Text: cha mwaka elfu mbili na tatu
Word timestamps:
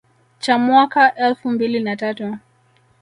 cha 0.39 0.57
mwaka 0.57 1.15
elfu 1.15 1.49
mbili 1.49 1.79
na 1.79 1.95
tatu 1.95 2.37